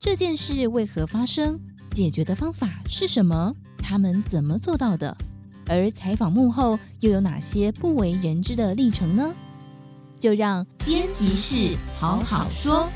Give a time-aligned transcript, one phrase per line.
[0.00, 1.58] 这件事为何发生？
[1.90, 3.52] 解决的方法是什么？
[3.78, 5.16] 他们怎么做到的？
[5.66, 9.34] 而采访幕后又有哪些不为人知的历程呢？
[10.20, 12.88] 就让编辑室好好说。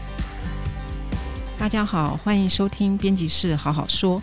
[1.58, 4.22] 大家好，欢迎收听编辑室好好说，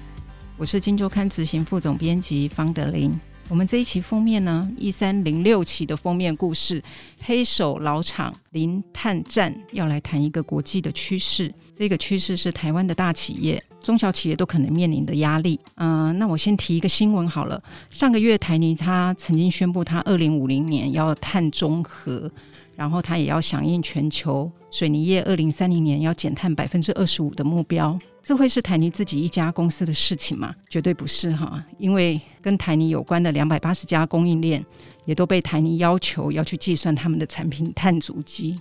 [0.56, 3.20] 我是金周刊执行副总编辑方德林。
[3.50, 6.82] 我们这一期封面呢，一三零六期的封面故事，
[7.24, 11.52] 黑手老厂零碳战，要来谈一个国际的趋势。
[11.76, 15.60] 这个趋势是台湾的大企业、中小企业都可能面临的压力。
[15.78, 17.62] 嗯、那我先提一个新闻好了。
[17.90, 22.32] 上个月台泥他曾经宣布，他二零五零年要碳中和，
[22.76, 27.98] 然后他也要响应全球水泥业二零三零年要减碳百分之二十五的目标。
[28.24, 30.54] 这会是台泥自己一家公司的事情吗？
[30.70, 34.64] 绝对不是哈，因为跟台泥有关的两百八十家供应链
[35.06, 38.60] 也都被台泥要求要去计算他们的产品碳足迹。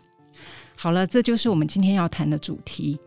[0.74, 2.98] 好了，这就是我们今天要谈的主题。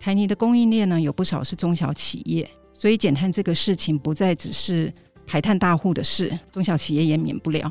[0.00, 4.92] 台泥的供应链呢，有不少是中小企业，所以减碳这个事情不再只是
[5.24, 7.70] 排碳大户的事，中小企业也免不了。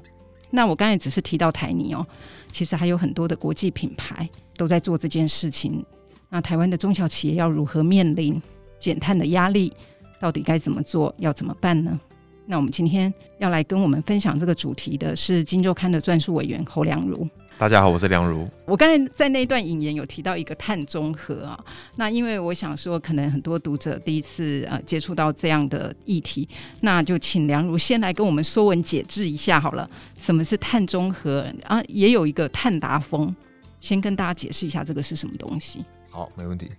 [0.49, 2.05] 那我刚才只是提到台泥哦，
[2.51, 5.85] 其实还有很多的国际品牌都在做这件事情。
[6.29, 8.41] 那台湾的中小企业要如何面临
[8.79, 9.73] 减碳的压力？
[10.19, 11.13] 到底该怎么做？
[11.19, 11.99] 要怎么办呢？
[12.45, 17.27] 那我们今天要来跟我们分享这个主题的是《金周刊》的撰述委员侯良如。
[17.59, 18.47] 大家好，我是梁如。
[18.67, 21.59] 我刚才在那一段引言有提到一个碳中和啊，
[21.95, 26.47] 那因为我想说，可能很多读者第一次呃接触到这样的议题，
[26.81, 29.89] 那就请梁如先来跟我们说文解字一下好了。
[30.19, 31.81] 什么是碳中和啊？
[31.87, 33.35] 也有一个碳达峰，
[33.79, 35.83] 先跟大家解释一下这个是什么东西。
[36.11, 36.69] 好，没问题。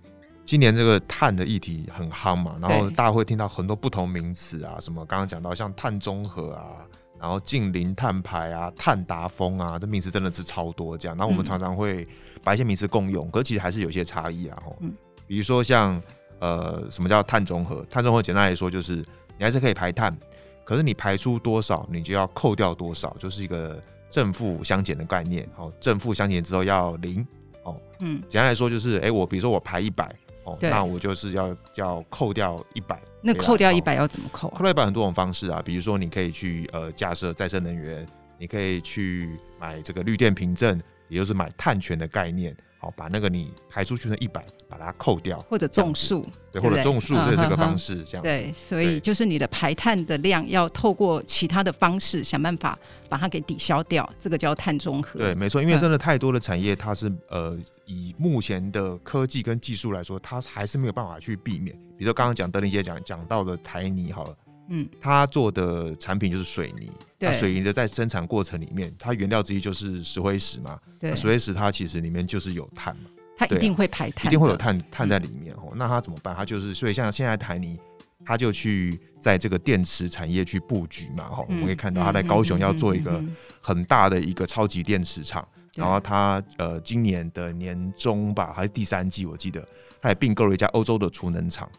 [0.45, 6.87] 今年这个碳的议题很夯嘛，然后大家会听到很多不同名词啊，什么刚刚讲到像碳中和啊，
[7.19, 11.17] 然后近零碳排啊，碳达峰啊，这名词真的是超多这样。
[11.17, 12.07] 然后我们常常会
[12.43, 14.63] 把一些名词共用，嗯、可是其实还是有些差异啊。
[14.65, 14.93] 吼、嗯，
[15.27, 16.01] 比如说像
[16.39, 17.85] 呃，什么叫碳中和？
[17.89, 18.95] 碳中和简单来说就是
[19.37, 20.17] 你还是可以排碳，
[20.63, 25.45] 可是你排出多少，你就要扣掉多少，就是一个正负相减的概念。
[25.57, 27.25] 哦，正负相减之后要零。
[27.63, 32.97] 哦嗯，简单来说就是，哎、欸，我比如说我排一百哦，那我就是要要扣掉一百。
[33.21, 34.57] 那扣掉一百要怎么扣啊？
[34.57, 38.05] 扣掉一百很多种方式啊，比如说你可以去呃架设再生能源，
[38.37, 42.55] 你可以去买这个绿电凭证，也就是买碳权的概念。
[42.81, 48.23] 好，把那个你排出去的一百，把它扣掉，或者种树，对，或者种树的，这是个方式，这样。
[48.23, 55.19] 对，所以就是你的排碳的量要透过其他的方式想办法把它给抵消掉，这个叫碳中和。
[55.19, 57.53] 对，没错，因为真的太多的产业，它是呃，
[57.83, 61.75] 以目前的科技跟技术来说，它还是没有办法去避免。
[61.97, 64.33] 比如说刚刚讲德林姐讲讲到的台泥，好了。
[64.69, 75.69] 嗯，他做的产品就是水泥，对，水泥的在生产过程里面，它原料之一就是石灰石嘛，对，石灰石它其实里面就是有碳嘛，它一定会排碳，一定会有碳碳在里面哦。
[75.71, 76.35] 嗯、那它怎么办？
[76.35, 77.79] 它就是所以像现在台泥，
[78.25, 83.19] 它就去在这个电池产业去布局嘛，哈、嗯，我们可以看到它在高雄要做一个
[83.61, 89.65] 很大的一个超级电池厂，然后他呃今年的年中吧，还是第三季，我记得。
[90.01, 91.69] 他也并购了一家欧洲的储能厂，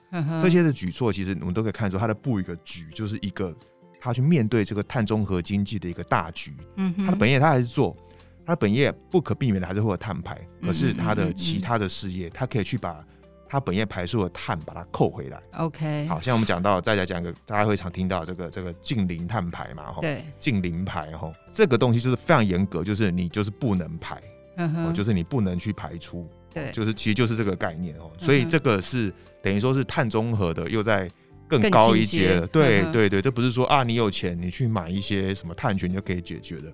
[0.43, 3.51] 这些的举措其实我们都可以看出，他的布一个局，就是一个
[3.99, 6.55] 他去面对这个碳中和经济的一个大局。
[6.77, 7.97] 嗯，他的本业他还是做，
[8.45, 13.03] 他的本业不可避免的还是会有碳排，可是他的其他的事业，他可以去把
[13.51, 15.43] 他本业排出的碳把它扣回来。
[15.57, 24.23] OK，好像我们讲到，再来讲一个大家会常听到这个这个近零碳排嘛，吼，对，近零排吼，这个东西就是非常严格，就是你就是不能排，
[24.57, 26.31] 嗯，就是你不能去排出。
[26.55, 29.13] 对，就是其实就是这个概念哦，所以这个是
[29.43, 31.11] 等于说是碳中和的，又在
[31.51, 32.47] 更高一阶了。
[32.47, 36.73] 对对对，这不是说啊，你有钱你去买一些什么碳权就可以解决的，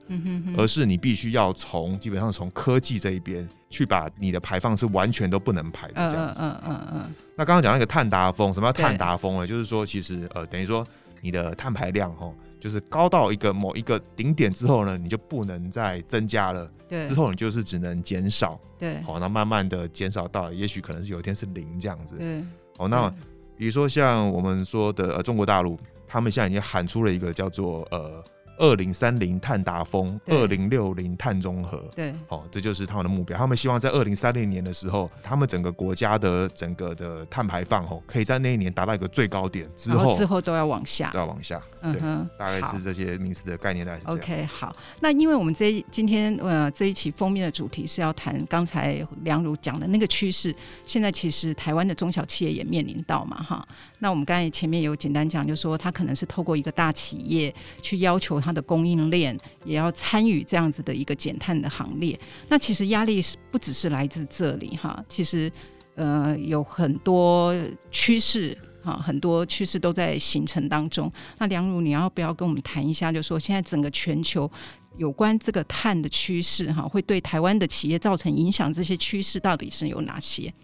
[0.56, 6.40] 而是你必须要从基本上从科技这一边去把你的排放是完全都不能排的这样子。
[6.42, 7.14] 嗯嗯嗯。
[7.34, 9.46] 那刚刚讲那个碳达峰，什么叫碳达峰呢？
[9.46, 10.86] 就是说其实呃等于说
[11.22, 12.30] 你的碳排量哈。
[12.58, 16.68] 就是高到一个某一个顶点之后呢，你就不能再增加了。
[16.88, 18.58] 对，之后你就是只能减少。
[18.76, 22.16] 对，好，那慢慢的减少到，也许可能是有一天是零这样子。
[22.16, 22.42] 对，
[22.76, 23.12] 好，那
[23.56, 28.22] 比如说像我们说的呃中国大陆，他们现在已经喊出了一个叫做呃。
[28.58, 31.78] 二零三零碳达峰，二零六零碳中和。
[31.94, 33.36] 对，好、哦，这就是他们的目标。
[33.36, 39.68] 他们希望在二零三零年的时候，他们整个国家的整个的碳排放，吼，可以在那一年达到一个最高点。
[39.76, 41.60] 之后，之后都要往下，都要往下。
[41.82, 44.18] 嗯哼，大概是这些名词的概念，大概是这样。
[44.18, 44.74] OK，好。
[45.00, 50.54] 那因为我们这今天呃这一期封面的主题是要谈刚才良儒讲的那个趋势，
[50.84, 53.66] 现在其实台湾的中小企业也面临到嘛，哈。
[53.98, 62.18] 那我们刚才前面有简单讲，就是说他可能是透过一个大企业去要求他的供应链也要参与这样子的一个减碳的行列。
[62.48, 65.50] 那其实压力是不只是来自这里哈，其实
[65.94, 67.54] 呃有很多
[67.90, 68.56] 趋势。
[68.86, 71.10] 哈，很多趋势都在形成当中。
[71.38, 73.10] 那梁如，你要不要跟我们谈一下？
[73.10, 74.48] 就是说，现在整个全球
[74.96, 78.72] 有关这个碳的趋势，哈，会对台湾的企业造成影响？
[78.72, 80.54] 这些趋势到底是有哪些？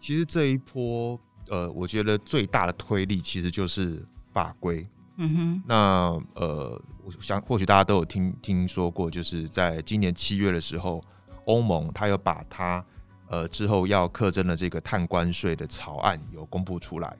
[0.00, 1.16] 其实这一波，
[1.48, 4.86] 呃，我觉得最大的推力其实就是法规。
[5.16, 5.62] 嗯哼。
[5.66, 5.76] 那
[6.34, 11.02] 呃，我想或许大家都有听听说过，就是在今年七月的时候，
[11.44, 12.84] 欧盟它有把它
[13.28, 17.16] 呃之后要课征的这个碳关税的草案有公布出来。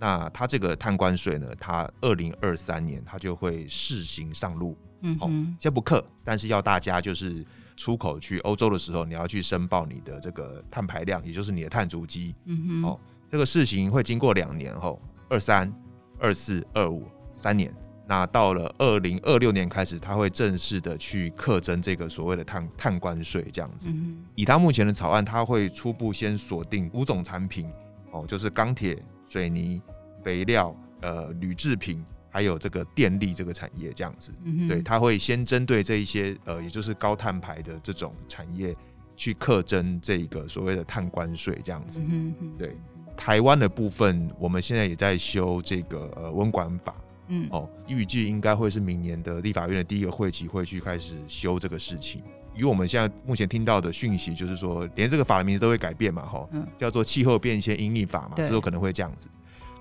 [0.00, 4.76] 那它这个碳关税呢，它二零二三年它就会试行上路。
[5.00, 5.30] 嗯，好，
[5.60, 7.44] 先不课，但是要大家就是
[7.76, 12.34] 出口去欧洲的时候，你要去申报你的这个碳排量，也就是你的碳足迹。
[12.46, 15.72] 嗯哼，哦，这个事情会经过两年后，二三、
[16.18, 17.74] 二四、二五三年。
[18.06, 23.88] 那到了二零二六年开始，他会正式的去课征这个所谓的碳碳关税，这样子。
[23.90, 24.24] 嗯。
[24.34, 27.70] 以他目前的草案，他会初步先锁定五种产品，
[28.10, 29.00] 哦，就是钢铁。
[29.30, 29.78] 水泥、
[30.24, 38.74] 肥料、呃，铝制品，还有这个电力这个产业，这样子，嗯、对，它会先针对这一些呃，也就是高碳排的这种产业
[39.16, 42.74] 去课征这个所谓的碳关税，这样子，嗯、对。
[43.18, 46.94] 台湾的部分，我们现在也在修这个呃温管法，
[47.26, 52.22] 嗯，哦，预计应该会是明年的立法院的第一个会期会去开始修这个事情。
[52.54, 56.48] 与我们现在目前听到的讯息，就是说，连这个法的名字都会改变嘛，哈，
[56.78, 59.28] 叫做气候变迁因应法嘛，之后可能会这样子。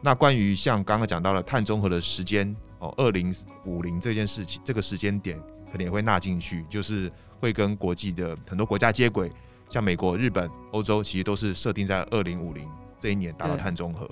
[0.01, 3.33] 那关于像刚刚讲到了碳中和的时间哦，二零
[3.65, 5.39] 五零这件事情，这个时间点
[5.71, 9.31] 可能也会纳进去，就是会跟国际的很多国家接轨，
[9.69, 12.67] 像美国、日本、欧洲，其实都是设定在二零五零
[12.99, 14.09] 这一年达到碳中和。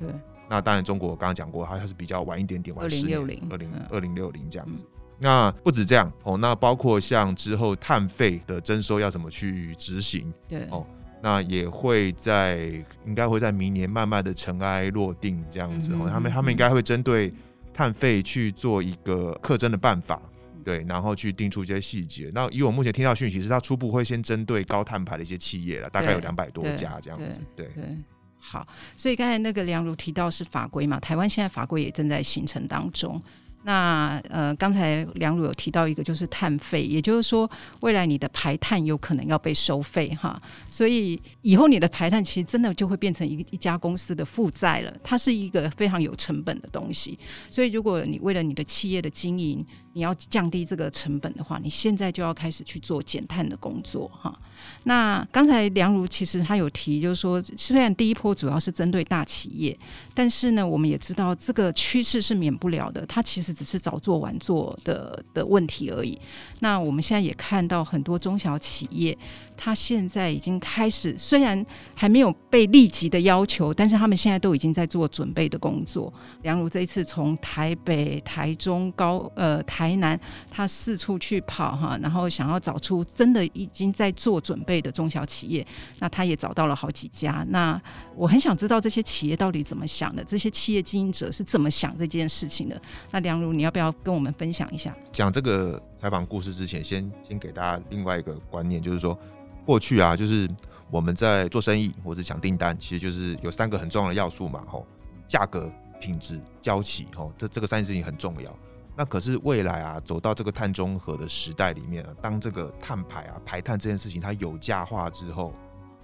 [0.47, 3.25] 那当然，中国刚刚讲过，它它是比较晚一点点，晚十年，二
[3.57, 4.85] 零二零六零这样子。
[5.17, 10.31] 那不止这样哦，那包括像之后碳费的征收要怎么去执行？
[10.47, 10.85] 对哦，
[11.21, 12.57] 那也会在
[13.05, 16.01] 应该会在明年慢慢的尘埃落定这样子哦。
[16.01, 17.33] 嗯、他们他们应该会针对
[17.73, 20.21] 碳费去做一个课征的办法，
[20.63, 22.29] 对，然后去定出一些细节。
[22.35, 27.41] 那以我目前听到讯息是，他初步会先针对高碳排的一些企业了，大概有两百多家这样子。
[27.55, 27.97] 对，对，对，
[28.47, 33.19] 好，所以刚才那个梁如提到是法规嘛，台湾现在法规也正在形成当中。
[33.63, 37.49] 那呃，刚才梁如有提到一个，就是碳费，也就是说，
[37.79, 40.39] 未来你的排碳有可能要被收费哈，
[40.69, 47.17] 所以以后你的排碳其实真的就会变成一一家公司的负债了，它是一个非常有成本的东西，
[47.49, 49.65] 所以如果你为了你的企业的经营，
[49.95, 54.37] 你要降低这个成本的话，你现在就要开始去做减碳的工作哈。
[54.83, 59.77] 那刚才梁如其实他有提，就是说，虽然第一波主要是针对大企业，
[60.13, 66.19] 但是呢，我们也知道这个趋势是免不了的，它其实只是早做晚做的的问题而已。
[66.59, 69.17] 那我们现在也看到很多中小企业。
[69.57, 76.11] 他现在已经开始，虽然还没有被立即的要求，但是他们现在都已经在做准备的工作。
[76.41, 80.19] 梁如这一次从台北、台中、高呃台南，
[80.51, 85.65] 他四处去跑哈，然后想要找出真的已经在做准备的中小企业，
[85.99, 87.45] 那他也找到了好几家。
[87.49, 87.81] 那
[88.15, 92.79] 我很想知道这些企业到底怎么想的，这些企业经营者是怎么想这件事情的。
[93.11, 94.93] 那梁如，你要不要跟我们分享一下？
[95.13, 99.17] 讲这个采访故事之前，先先给大家另外一个观念，就是说。
[99.65, 100.49] 过去啊，就是
[100.91, 104.85] 我们在做生意或者抢订单，其实就是有三个很重要的要素嘛，吼，
[105.27, 105.69] 价格、
[105.99, 108.55] 品质、交期，吼，这这个三件事情很重要。
[108.95, 115.53] 那可是未来啊，走到这个碳中和的时代里面啊，当这个碳排啊、排碳这件事情它有价化之后，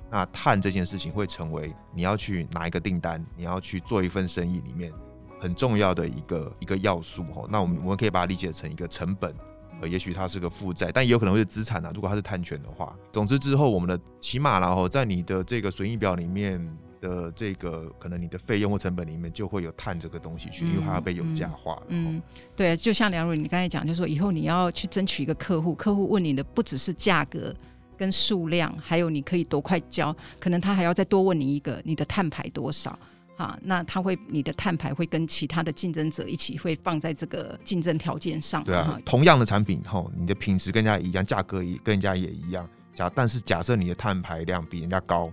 [0.09, 4.91] 那碳这件事情会成为你要去拿一个订单，你要去做一份生意里面
[5.39, 7.47] 很重要的一个一个要素，吼。
[7.49, 9.33] 那我们我们可以把它理解成一个成本。
[9.81, 11.91] 呃，也许它是个负债，但也有可能会是资产啊。
[11.93, 16.65] 如果它是碳权的话，总之之后我们的起码然后在你的这个损益表里面
[17.01, 21.81] 的这个可能你的费用或成本里面就会有碳这个东西去，因为它要被有价化。
[21.87, 22.21] 嗯，嗯，
[22.55, 27.51] 对，就像梁如你刚才讲，就是说以后你要去争取一个客户，客户问你的不只是价格
[27.97, 32.97] 跟数量，还有你可以多快交，可能他还要再多问你一个你的碳排多少。
[33.41, 38.63] 啊，那他会，你的碳排会跟其他的竞争者一起会放在这个竞争条件上。
[38.63, 42.69] 对啊，同样的产品，哈，你的品质跟人家一样，价格也跟人家也一样。
[42.93, 45.31] 假但是假设你的碳排量比人家高，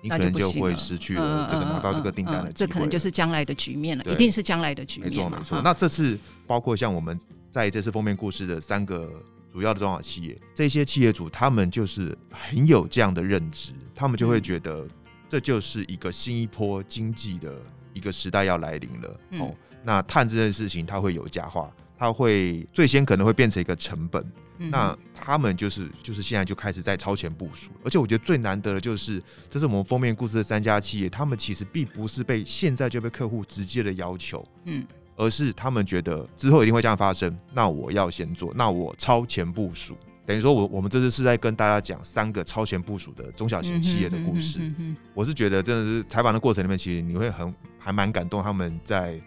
[0.00, 2.54] 你可能就会失去了这个拿到这个订单的机会，嗯嗯嗯嗯。
[2.56, 5.10] 这可能就是将来的局面了，一定是将来的局面。
[5.10, 5.60] 没错没错。
[5.62, 7.18] 那这次包括像我们
[7.50, 9.12] 在这次封面故事的三个
[9.52, 14.86] 主要的中小企业，这些企业主他们就是很有这样的认知，他们就会觉得。
[15.30, 17.54] 这就是一个新一波经济的
[17.94, 19.20] 一个时代要来临了。
[19.30, 24.20] 嗯、哦，那碳这件事情它会有价化，它会最先可能会变成一个成本。
[24.58, 39.96] 嗯、那他们就是就是现在就开始在超前部署，而且我觉得最难得的就是，这是我们封面故事的三家企业，他们其实并不是被现在就被客户直接的要求，嗯，而是他们觉得之后一定会这样发生，那我要先做，那我超前部署。
[40.30, 44.60] 等于说我我们这次是在跟大家讲三个超前部署的中小型企业的故事。
[44.60, 49.20] 嗯嗯嗯嗯嗯、我是觉得真的是采访的过程里面，其实你会很还蛮感动，他们在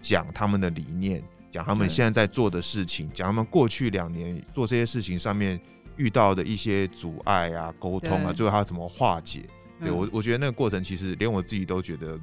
[0.00, 1.22] 讲他们的理念。
[1.52, 5.58] 讲他们现在在做的事情，讲他们过去两年做这些事情上面
[5.96, 9.44] 遇到的一些阻碍啊、沟通啊，最后他怎么化解？
[9.80, 12.18] 对我，我觉得那个过程其实连我自己都觉得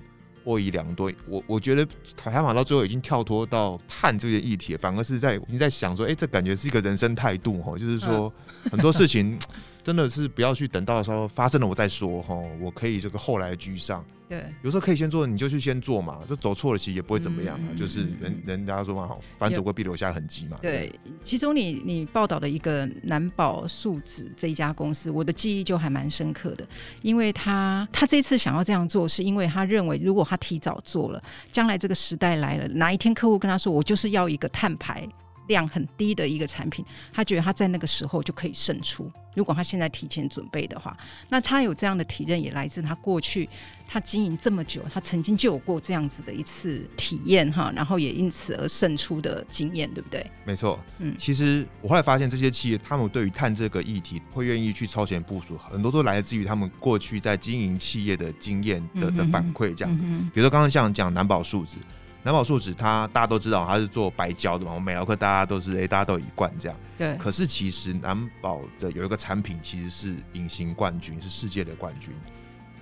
[0.46, 1.12] 获益良多。
[1.28, 1.86] 我我觉得
[2.16, 8.32] 台马到最后已经跳脱到碳这些议题，反而是在你在想说，哎，这感觉是一个人生态度哈，就是说
[8.72, 9.38] 很多事情
[9.84, 14.06] 真的是不要去等到时候发生了我再说哈，我可以这个后来居上。
[14.28, 17.68] 对，有时候可以先做，你就去先做嘛，就走错了其实也不会怎么样啊。
[17.72, 20.58] 嗯、就是人人家说嘛，好，反正走过必留下痕迹嘛。
[20.62, 20.92] 对，
[21.24, 26.68] 其中你你报道的一个南宝树脂这一家公司，我的记忆就还蛮深刻的，
[27.02, 35.08] 因为他他这次想要这样做，是因为他认为如果他提早做了，将来这个时代来了，哪一天客户跟他说，我就是要一个碳排
[35.48, 39.12] 量很低的一个产品，他觉得他在那个时候就可以胜出。
[39.36, 40.96] 如果他现在提前准备的话，
[41.28, 43.50] 那他有这样的体认，也来自他过去
[43.86, 50.26] 他经营这么久，他曾经就有过这样子的一次体验哈，然后也因此而胜出的经验，对不对？
[50.46, 60.04] 没错，嗯，其实我后来发现，这些企业他们对于碳这个议题会愿意去超前部署，很多都来自于他们过去在经营企业的经验的的反馈，这样子。
[60.34, 61.78] 比如说刚刚像讲南宝树脂。
[62.26, 64.72] 南宝树脂，它大家都知道，它是做白胶的嘛。
[64.72, 66.76] 我们美劳课大家都是，哎、欸，大家都一贯这样。
[66.98, 67.16] 对。
[67.18, 72.12] 可是其实南宝的有一个产品，其实是隐形冠军，是世界的冠军。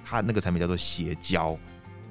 [0.01, 1.57] 它那个产品叫做鞋胶，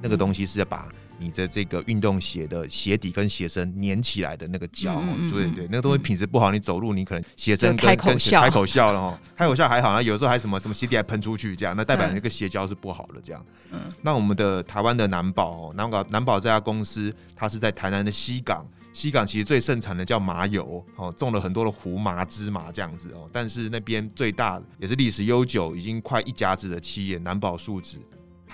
[0.03, 0.87] 那个东西是要把。
[1.23, 13.47] 你的这个运动鞋的鞋底跟鞋身粘起来的那个胶，嗯嗯、对对，那个东西品质不好，你走路你可能鞋身跟开口笑，开口笑了哈，开口笑还好，那有时候还什么什么鞋底还喷出去这样，那代表那个鞋胶是不好的这样。
[13.71, 27.99] 嗯，那我们的台湾的南宝，南宝南宝这家公司，它是在台南的西港，西港其实最盛产的叫麻油哦，种了很多的胡麻芝麻这样子哦，但是那边最大也是历史悠久，已经快一甲子的企业南宝树脂。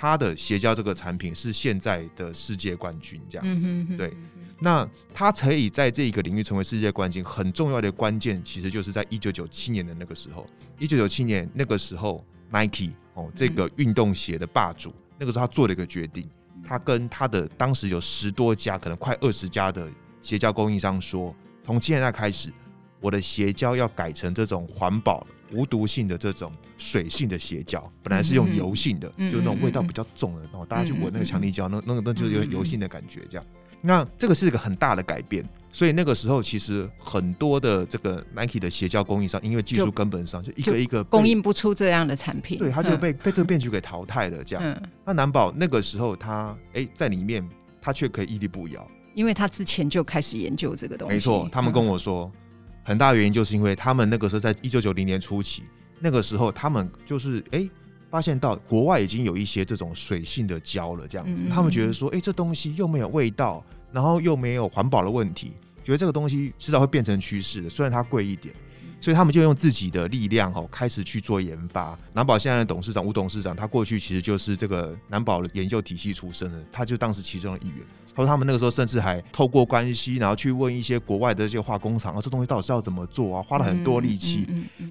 [0.00, 4.16] 它的鞋胶这个产品是现在的世界冠军，这样子，嗯、哼哼对。
[4.60, 10.46] 那他可以在这一个领域成为世界冠军，很重要的关键其实就是在一九九七年的那个时候。
[10.78, 16.30] 一九九七年那个时候，Nike 哦，这个运动鞋的霸主，嗯、那个时候他做了一个决定，
[16.64, 19.88] 他跟他的当时有十多家，可能快二十家的
[20.22, 22.52] 鞋胶供应商说，从现在开始，
[23.00, 25.26] 我的鞋胶要改成这种环保。
[25.54, 33.46] 无毒性的这种水性的鞋胶，本来是用油性的，嗯、就那种味道比较重的，然后、嗯、大家去闻那个强力胶，嗯、那那个那就是有油性的感觉，这样。
[33.46, 44.62] 嗯、那这个是一个很大的改变，所以那个时候其实很多的这个 Nike 的鞋胶供应商，因为技术根本上就一个一个供应不出这样的产品，对，他就被、嗯、被这个变局给淘汰了，这样。
[44.62, 47.42] 嗯、那难保那个时候他哎、欸、在里面，
[47.80, 51.14] 他却可以屹立不摇，因为他之前就开始研究这个东西。
[51.14, 52.30] 没错，他们跟我说。
[52.34, 52.42] 嗯
[52.88, 55.62] 很大原因就是因为他们那个时候在一九九零年初期，
[56.00, 57.70] 那个时候他们就是哎、欸、
[58.08, 65.52] 发现到国外已经有一些这种水性的胶了，这样子，嗯嗯嗯，他们觉得说哎、欸、这东西又没有味道，然后又没有环保的问题，
[65.84, 68.54] 觉得这个东西迟早会变成趋势的，虽然它贵一点，
[69.02, 71.94] 所以他们就用自己的力量哦开始去做研发。
[72.14, 77.78] 南宝现在的董事长吴董事长，他过去其实就是这个南宝的研究体系出身的，他就当时其中的一员。
[78.22, 83.42] 说他们那个时候甚至还透过关系，然后去问一些国外的这些化工厂，啊，这东西到底是要怎么做啊？
[83.42, 84.46] 花了很多力气，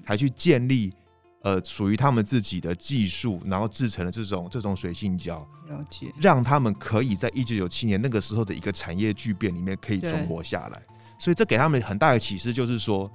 [0.06, 0.92] 才去建立
[1.42, 10.80] 呃属于他们自己的技术，然后制成了这种这种水性胶，了解，让他们可以在一九九七年那个时候的一个产业巨变里面可以存活下来。
[11.18, 13.10] 所以这给他们很大的启示，就是说，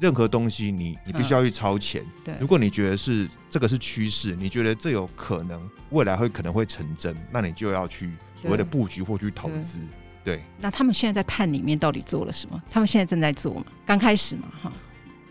[0.00, 2.04] 任何东西你你必须要去超前。
[2.24, 8.12] 对，如果你觉得是这个是趋势，你觉得这有可能未来会可能会成真，那你就要去。
[8.40, 9.78] 所谓的布局或去投资，
[10.24, 10.42] 对。
[10.58, 12.62] 那他们现在在碳里面到底做了什么？
[12.70, 13.64] 他们现在正在做吗？
[13.84, 14.72] 刚开始嘛，哈。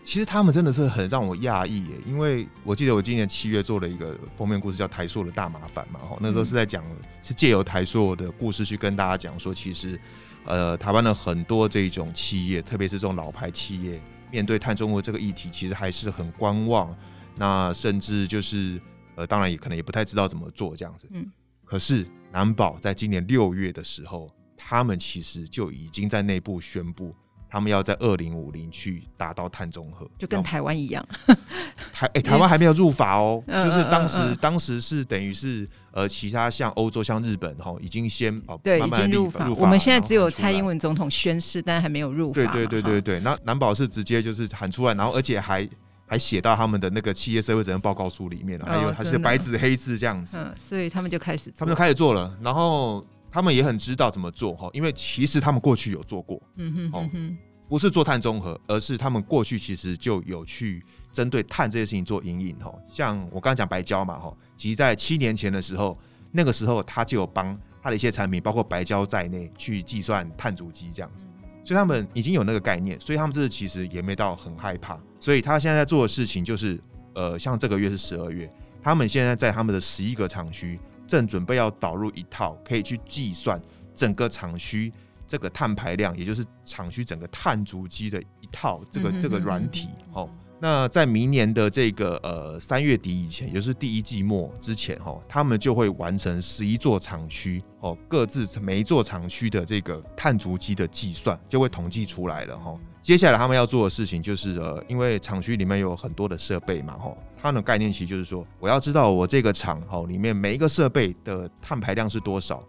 [0.04, 6.16] 其实他们真的是很让我讶异耶，因为我记得我今年七月做了一个封面故事，叫《台塑的大麻烦》嘛，哈。
[6.20, 6.84] 那时候是在讲，
[7.24, 10.00] 是借由台塑的故事去跟大家讲说，其实，
[10.44, 16.96] 呃，台湾的很多这种企业，特别是这种老牌企业，面对碳中和这个议题，其实还是很观望。
[17.34, 18.80] 那甚至就是，
[19.16, 21.08] 呃，当然也可能也不太知道怎么做这样子。
[21.10, 21.26] 嗯。
[21.66, 27.14] 可是南宝在今年六月的时候，他们其实就已经在内部宣布，
[27.50, 31.06] 他们要在二零五零去达到碳中和，就跟台湾一样。
[31.92, 39.44] 台哎，台湾还没有入法哦，嗯、就是当时、嗯嗯、当时是等于是呃，其他像欧洲、像日本哈，已经先哦，对，慢慢已经入法。
[39.44, 42.34] 入法我们现在只有蔡英文总统宣誓，但还没有入法。
[42.34, 45.68] 对对对对对，那南宝是直接就是喊出来，然后而且还
[46.06, 50.38] 还写到他们的那个企业社会责任报告书里面了，还有还是白纸黑字这样子。
[50.38, 56.40] 嗯，所以他们就开始，他们就开始做了，然后他们也很知道怎么做哈，因为其实他们过去有做过。
[56.56, 57.38] 嗯哼，哼，哼。
[57.68, 62.72] 不是做碳中和，而是他们过去其实就有去针对碳这些事情做引领哈。
[62.86, 65.98] 像我刚刚讲白胶嘛哈，其实在七年前的时候，
[66.30, 71.26] 那个时候他就有帮他的一些产品，包括白胶在内，去计算碳足迹这样子。
[71.66, 74.96] 所以他们已经有那个概念，所以他们这次其实也没到很害怕。
[75.18, 76.80] 所以他现在在做的事情就是，
[77.14, 78.48] 呃，像这个月是十二月，
[78.80, 83.60] 他们现在在他们的十一个厂区正准备要导入一套可以去计算
[83.96, 84.92] 整个厂区。
[85.28, 102.74] 这个碳排量，也就是厂区整个碳足迹的一套这个这个软体，哦，那在明年的这个呃三月底以前，也就是第一季末之前，哈，他们就会完成十一座厂区，哦，各自每一座厂区的这个碳足迹的计算就会统计出来了，哈。
[103.02, 112.62] 接下来他们要做的事情就是，呃，因为厂区里面有很多的设备嘛，哈，它的概念其实就是说，我要知道我这个厂，哈，里面每一个设备的碳排量是多少。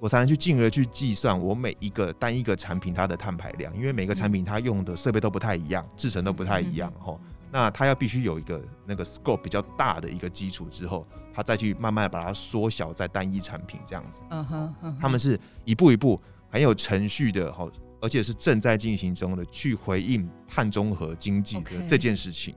[0.00, 7.18] 我才能去进而去计算我每一个单一个产品它的碳排量，因为每个产品它用的设备都不太一样，制成都不太一样吼。
[7.54, 14.24] 那它要必须有一个那个 scope 比较大的一个基础之后，它再去慢慢把它缩小在单一产品这样子。
[14.30, 16.20] 嗯哼，他们是一步一步
[16.50, 17.70] 很有程序的吼。
[18.04, 22.54] 而且是正在进行中的，去回应碳中和经济的这件事情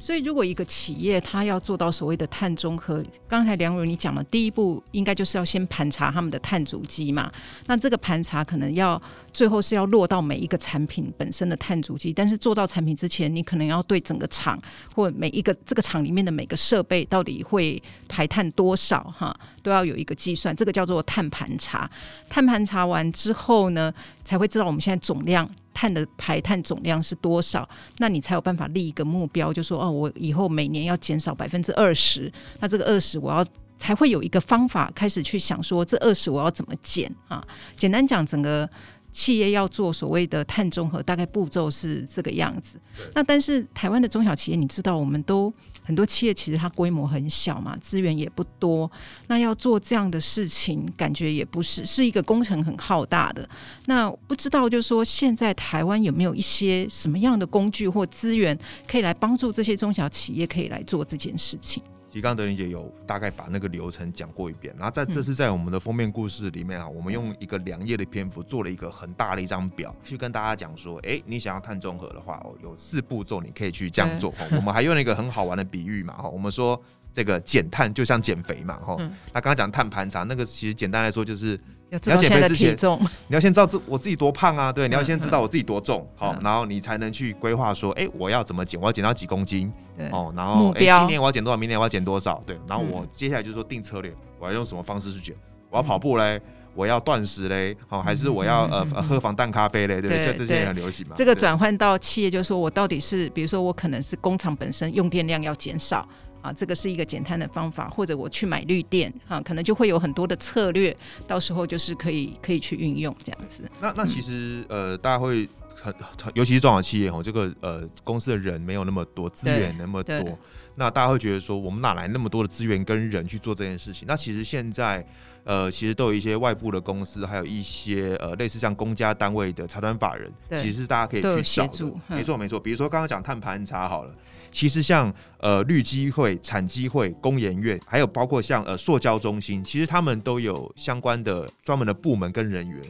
[0.00, 7.32] 所以，如果一个企业它要做到所谓的碳中和，刚才梁如你讲了，第一步应该就是要先盘查他们的碳足迹嘛。
[7.66, 9.00] 那这个盘查可能要
[9.32, 14.60] 最后是要落到每一个产品本身的碳足迹，但是做到产品之前，你可能要对整个厂
[14.92, 20.54] 或每一个这个厂里面的每个设备到底会排碳多少哈，都要有一个计算。
[20.54, 21.90] 这个叫做碳盘查。
[22.28, 23.92] 碳盘查完之后呢，
[24.24, 24.66] 才会知道。
[24.66, 27.68] 我们现在总量碳的排碳总量是多少？
[27.98, 32.30] 那你才有办法立一个目标，就说哦，我以后每年要减少百分之二十。
[32.60, 33.44] 那这个二十，我要
[33.78, 37.44] 才会有一个方法开始去想说，这二十我要怎么减啊？
[37.76, 38.68] 简单讲，整个
[39.10, 42.78] 企业要做所谓的碳中和，大概步骤是这个样子。
[43.14, 45.52] 那但是台湾的中小企业，你知道，我们都。
[45.84, 48.90] 很多企业其实它规模很小嘛，资源也不多，
[49.28, 53.48] 那要做这样的事情，感觉也不是是一个工程很浩大的。
[53.86, 61.82] 那不知道就是说，现在台湾有没有一些什么样的工具或资源，可以来帮助这些中小企业可以来做这件事情？
[62.14, 74.32] 其实刚刚德林姐有大概把那个流程讲过一遍，然后在这次在我们的封面故事里面啊，嗯、我们用一个两页的篇幅做了一个很大的一张表，去跟大家讲说，哎、欸，你想要碳中和的话哦，有四步骤你可以去这样做。
[74.52, 76.80] 我们还用了一个很好玩的比喻嘛，哈，我们说
[77.14, 79.10] 这个减碳就像减肥嘛，哈、嗯。
[79.32, 81.58] 那刚刚讲碳盘查，那个其实简单来说就是。
[81.90, 82.76] 你要减肥之前，
[83.28, 89.72] 你要先知道自我自己多胖啊，对，你要先知道我自己多重，好，然后你才能去规划说，哎，我要怎么减，我要减到几公斤，
[90.10, 95.36] 哦，然后哎，今年我要减多少，明年我要减多少，对，然后我接下来就是说定策略，我要用什么方式去减，
[95.70, 96.40] 我要跑步嘞，
[96.74, 101.14] 我要断食嘞，好，还是我要呃喝防弹咖啡嘞，对，现在这些也很流行嘛。
[101.16, 106.08] 这个转换到企业，就是说我到底是，比如说我可能是工厂本身用电量要减少。
[106.44, 110.94] 啊，这个是一个简单的方法，或者我去买绿电，哈、啊，可能就会有很多的策略，
[111.26, 113.62] 到时候就是可以可以去运用这样子。
[113.80, 115.48] 那那其实、呃，大家会
[115.84, 120.38] 很，尤其是中小企业哦，这个呃公司的人没有那么多，资源那么多，
[120.76, 124.06] 那大家会觉得说，我们哪来那么多的资源跟人去做这件事情？
[124.08, 125.06] 那其实现在
[125.44, 132.00] 呃，其实都有一些外部的公司，还有一些呃类似像公家单位的财团法人，其实大家可以去协助。
[132.08, 134.14] 没错没错，比如说刚刚讲碳盘查好了。
[134.50, 142.80] 其实像呃绿基会、产基会、工研院，还有包括像呃塑胶中心，其实他们都有相关的专门的部门跟人员，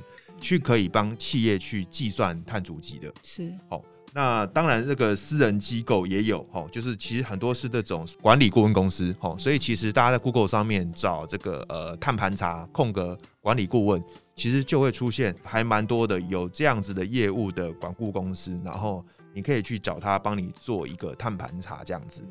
[0.44, 3.10] 去可以帮企业去计算碳足迹的。
[3.22, 14.04] 是，好、哦，那当然这个私人机构也有，哈、哦，就是其实很多是这种管理顾问公司，哈、哦，所以其实大家在 Google 上面找这个呃碳盘查空格管理顾问，
[14.36, 19.02] 其实就会出现还蛮多的有这样子的业务的管顾公司，然后。
[19.36, 22.22] 你可以去找他帮你做一个碳盘查这样子。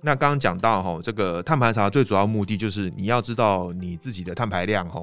[0.00, 5.02] 那刚刚讲到哈，这个碳盘查最主要目的就是你要知道你自己的碳排量哈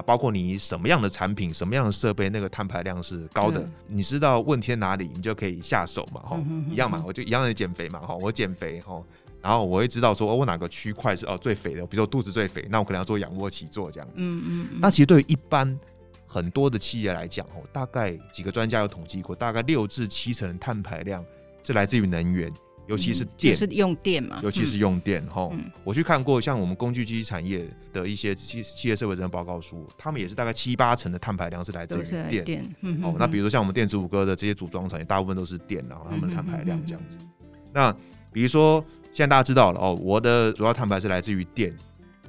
[0.00, 6.40] 啊，包括你什么样的产品、什么样的设备，那个碳排量是高的，你知道问题在哪里，你就可以下手嘛哈。
[6.70, 9.02] 一样嘛，我就一样的减肥嘛哈，我减肥哈，
[9.42, 14.14] 然后我会知道说，哦我哪个区块是哦最肥的，比如说肚子最肥，那我可能要做仰卧起坐这样子。
[14.16, 14.68] 嗯嗯。
[14.80, 15.78] 那其实对于一般
[16.26, 21.24] 很多的企业来讲哦，大概几个专家有统计过，大概六至七成的碳排量
[21.62, 22.50] 是来自于能源。
[22.90, 24.40] 尤其是电，嗯就是用电嘛。
[24.42, 32.64] 尤其是用电哈、嗯，我去看过像我们工具机产业的一些企企业社会责任报告书，他们也是大概七八成的碳排量是来自于电。
[33.00, 37.16] 哦，那比如说像我们电子五哥的这些组装产业，大部分都是电，然后他们的碳排量这样子。
[37.20, 37.28] 嗯、
[37.72, 37.96] 那
[38.32, 41.72] 比如说现在大家知道了哦，我的主要碳排是来自于电，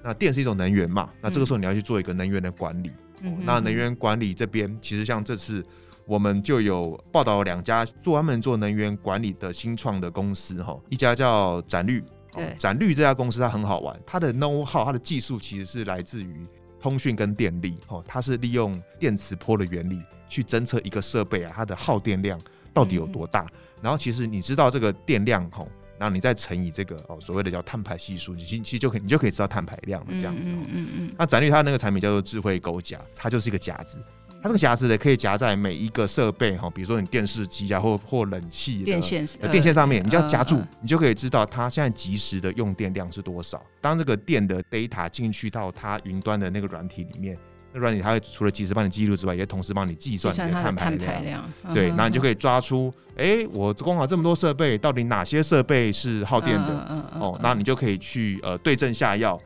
[0.03, 2.91] 那电是一种能源嘛，那这个时候你要去做一个能源的管理。
[3.43, 5.65] 那能源管理这边其实像这次。
[6.05, 12.03] 我们就有报道两家做专门做能源管理的新创的公司哈，一家叫展绿，
[12.57, 16.45] 展绿这家公司它很好玩，它的 know how 它的技术其实是来自于
[16.79, 22.39] 通讯跟电力哦，它是利用电磁波的原理去侦测一个设备啊，它的耗电量
[22.73, 23.47] 到底有多大，
[23.81, 33.97] 然后其实你知道这个电量吼，然后你再乘以这个哦所谓的叫碳排系数，你其实就可以你就可以知道碳排量了这样子哦，嗯嗯，那展绿它那个产品叫做智慧钩夹，它就是一个夹子。
[34.41, 43.61] 它这个夹子呢，可以夹在每一个设备哈，比如说你电视机啊，或或冷气的电线、呃、电线上面，你只要夹住、呃，你就可以知道它现在即时的用电量是多少。
[43.79, 47.37] 当这个电的 data 进去到它云端的那个软体里面，
[47.71, 51.13] 那软体它会除了即时帮你记录之外，也同时帮你计算你的碳排量。
[51.13, 56.87] 排量对，然后你就可以抓出，哎、欸，我光好这么多设备，到底哪些设备是耗电的？
[56.89, 59.39] 嗯嗯哦，那你就可以去呃对症下药。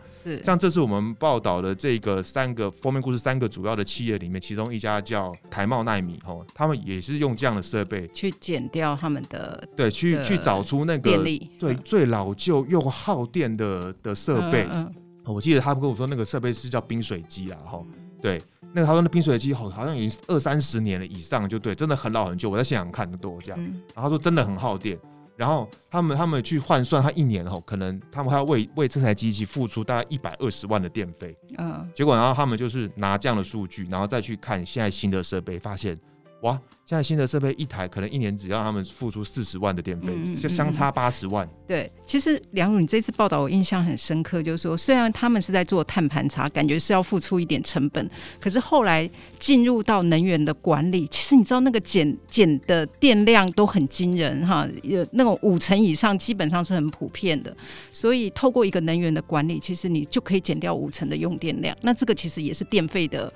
[0.43, 14.67] 像这次我们报道的这个三个封面故事，三个主要的企业里面，其中一家叫台茂奈米，吼，他们也是用这样的设备去减掉他们的对，去去找出那个电力对最老旧又耗电的的设备。
[14.71, 14.91] 嗯，
[15.25, 17.85] 我记得他们跟我说那个设备是叫冰水机啊，吼，
[18.21, 18.41] 对，
[18.73, 22.49] 那个他说那冰水机好好像已经二三十年了以上，就对，真的很老很旧。
[22.49, 23.59] 我在现场看的多这样，
[23.93, 24.97] 然后他说真的很耗电。
[25.35, 31.37] 然后他们他们去换算，他一年后可能他们还要为为这台机器付出大概一百二十万的电费。
[31.57, 35.99] 嗯，结果然后他们就是拿这样的数据，然后再去看现在新的设备，发现
[36.45, 36.61] 哇。
[36.85, 41.49] 现在新的设备一台可能一年只要他们付出四十万的电费，就、嗯、相差八十万。
[41.67, 48.07] 对，其实良如你这次报道我印象很深刻，就是说虽然他们是在做碳盘查，感觉是要付出一点成本，
[48.39, 57.57] 可是后来进入到能源的管理，其实你知道那个减减的电量都很惊人哈，有那种五成以上基本上是很普遍的。
[57.91, 61.75] 所以透过一个能源的管理，其实你就可以减掉五成的用电量。
[61.81, 63.33] 那这个其实也是电费的。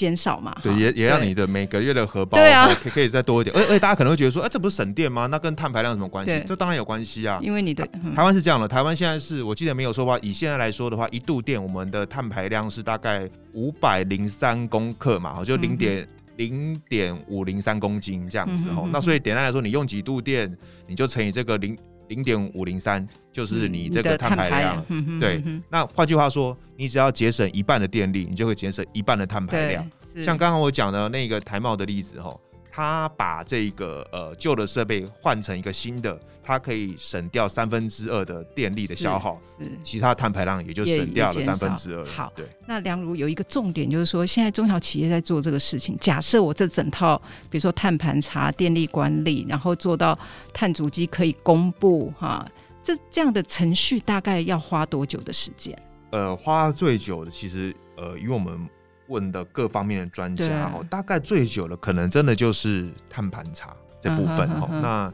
[0.00, 0.56] 减少嘛？
[0.62, 3.54] 对，也也让你的每个月的荷包对啊，可以可以再多一点。
[3.54, 5.26] 而而且大家可能会觉得说，哎、欸，这不是省电吗？
[5.26, 6.42] 那跟碳排量有什么关系？
[6.46, 7.38] 这当然有关系啊。
[7.42, 10.18] 因为你的、嗯、台湾是这样的，台湾现在是我记得没有说吧？
[10.22, 18.90] 以现在来说的话，一度电我们的碳排量是大概五百零三公克嘛，就零点零点五零三公斤这样子哦、嗯。
[18.90, 20.50] 那所以简单来说，你用几度电，
[20.86, 21.76] 你就乘以这个零。
[22.10, 25.40] 零点五零三就是你这个碳排量，嗯、对。
[25.46, 29.88] 嗯、那换句话说，你只要节省一半的电力，你就会节省一半的碳排量。
[30.16, 32.36] 像刚刚我讲的那个台茂的例子，哈。
[32.70, 42.06] 他把这个呃旧的设备换成一个新的，它可以省掉三分之二的电力的消耗，是，是其他碳排量也就省掉了三分之二。
[42.06, 42.46] 好，对。
[42.66, 45.96] 那梁如有一个重点就是说，现在中小企业在做这个事情。
[46.00, 50.18] 假设我这整套，比如说碳盘查、电力管理，然后做到
[50.52, 52.48] 碳足迹可以公布哈，
[52.82, 55.76] 这这样的程序大概要花多久的时间？
[56.12, 58.68] 呃，花最久的其实呃，因为我们。
[59.10, 64.80] 问的各方面的专家哦，大概最久了，可能真的就是碳盘查这部分哈、嗯。
[64.80, 65.12] 那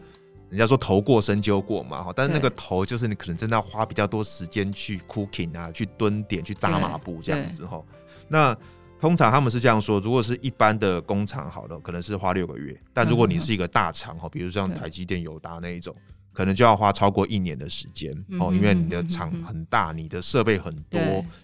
[0.48, 7.82] 人家说头过身就过嘛哈，但是那个头就是你可能真的要花比较多时间去 cooking 啊，去蹲点，去扎马步这样子哈。
[8.28, 8.56] 那
[9.00, 15.94] 通常他们是这样说，如果是一般的工厂，好了可能是花六个月，但如果你是一个大厂哈，比如像台积电、友达那一种，
[16.32, 21.00] 可能就要花超过一年的时间哦，因为你的厂很大，你的设备很多，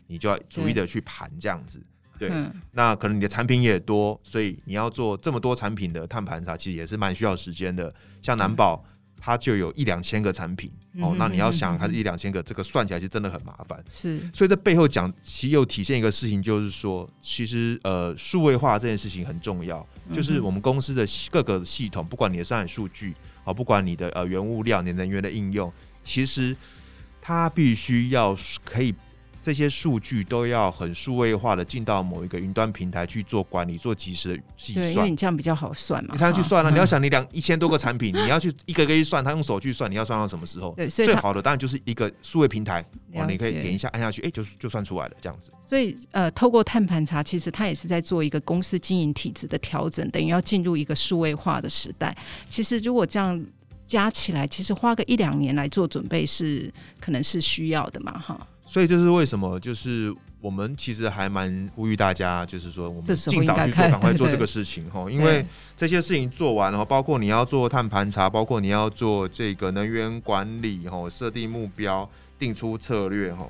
[0.07, 1.83] 你就要逐一的去盘这样子。
[2.23, 7.93] 对、嗯，那可能你的产品也多，所以你要做这么多产品的碳盘查，其实也是蛮需要时间的。
[8.21, 8.85] 像南宝，
[9.21, 13.83] 它就有一两千个产品、嗯、哦，那你要想它是一两千个，这个算起来是真的很麻烦。
[13.91, 25.73] 是，所以这背后讲，其实又体现一个事情，就是说，其实呃，数位化这件事情很重要，就是我们公司的各个系统，不管你的生产数据，哦，不管你的呃原物料、你的能源的应用，
[26.05, 26.57] 其实
[27.21, 28.95] 它必须要可以。
[29.43, 34.87] 这些数据都要很数位化的进到某一个云端平台去做管理，做及时的计算。
[34.87, 36.11] 对，因为你这样比较好算嘛。
[36.13, 40.73] 你才能去算了、啊嗯，你要想你两一千多个产品，你要去一个一个去算，他用手去算，你要算到什么时候？
[40.77, 42.81] 对，所以最好的当然就是一个数位平台，
[43.15, 45.51] 哦，你可以点一下按下去，哎，就就算出来了这样子。
[45.59, 52.17] 所以呃，透过碳盘查，其实它也是在做一个公司经营体制的调整，等于要进入一个数位化的时代。
[52.49, 53.45] 其实如果这样
[53.89, 58.47] 加起来，其实花个一两年来做准备是可能是需要的嘛，哈。
[58.73, 59.61] 所以这是为什么？
[59.61, 65.45] 就是我们其实还蛮呼吁大家，就是说我们尽早去做，赶快做这个事情哈，因为
[65.77, 72.09] 这些事情做完然后，包括你要做碳盘查，包括你要做这个能源管理哈，设定目标，
[72.39, 73.47] 定出策略哈。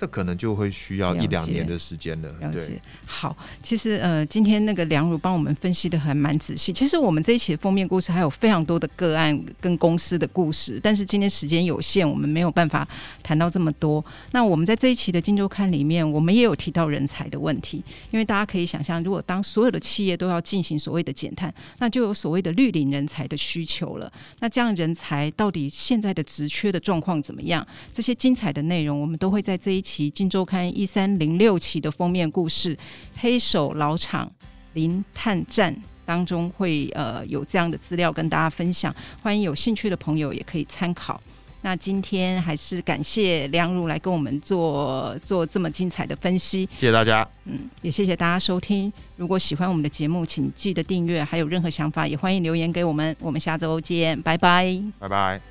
[0.00, 2.32] 这可能就会需要一两年的时间了。
[2.40, 6.72] 了解，对，好，其实呃，今天那个梁如帮我们分析的还蛮仔细。
[6.72, 12.88] 其实我们这一期的封面故事还有非常多的个案跟公司的故事，但是今天时间有限，我们没有办法
[13.22, 14.02] 谈到这么多。
[14.32, 24.10] 那我们在这一期的《金周刊》里面，我们也有提到人才的问题，因为大家可以想象，如果当所有的企业都要进行所谓的减碳，那就有所谓的绿领人才的需求了。
[24.38, 27.66] 那这样人才到底现在的职缺的状况怎么样？
[27.92, 29.89] 这些精彩的内容，我们都会在这一期。
[29.90, 32.76] 期《今周刊》一三零六期的封面故事
[33.16, 34.30] 《黑手老厂
[34.74, 35.74] 零探战》
[36.06, 41.20] 当中会呃有这样的资料跟大家分享，欢迎有兴趣的朋友也可以参考。
[41.62, 47.26] 那今天还是感谢梁如来跟我们做做这么精彩的分析，谢谢大家。
[47.44, 48.90] 嗯，也谢谢大家收听。
[49.16, 51.22] 如果喜欢我们的节目，请记得订阅。
[51.22, 53.14] 还有任何想法，也欢迎留言给我们。
[53.20, 55.49] 我们下周见，拜拜，拜拜。